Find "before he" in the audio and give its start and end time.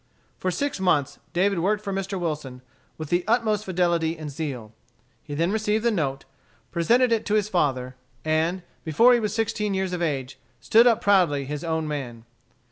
8.83-9.19